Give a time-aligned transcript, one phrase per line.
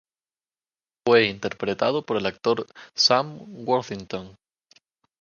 [1.07, 2.65] Fue interpretado por el actor
[2.97, 4.35] Sam Worthington.